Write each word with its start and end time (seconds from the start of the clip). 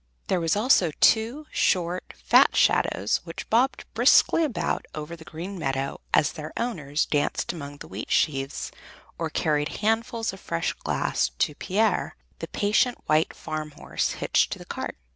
Them 0.29 0.39
were 0.41 0.47
also 0.55 0.89
two 0.99 1.45
short, 1.51 2.15
fat 2.25 2.55
shadows 2.55 3.21
which 3.23 3.47
bobbed 3.51 3.85
briskly 3.93 4.43
about 4.43 4.87
over 4.95 5.15
the 5.15 5.23
green 5.23 5.59
meadow 5.59 6.01
as 6.11 6.31
their 6.31 6.51
owners 6.57 7.05
danced 7.05 7.53
among 7.53 7.77
the 7.77 7.87
wheat 7.87 8.09
sheaves 8.09 8.71
or 9.19 9.29
carried 9.29 9.69
handfuls 9.85 10.33
of 10.33 10.39
fresh 10.39 10.73
grass 10.73 11.29
to 11.37 11.53
Pier, 11.53 12.15
the 12.39 12.47
patient 12.47 12.97
white 13.05 13.35
farm 13.35 13.69
horse, 13.77 14.13
hitched 14.13 14.51
to 14.53 14.57
the 14.57 14.65
cart. 14.65 14.97